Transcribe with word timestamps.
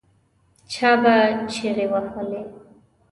چا 0.71 0.91
به 1.03 1.15
چیغې 1.51 1.85
وهلې. 1.91 2.41